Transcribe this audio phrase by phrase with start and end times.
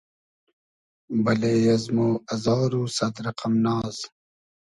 [1.23, 3.97] بئلې از مۉ ازار و سئد رئقئم ناز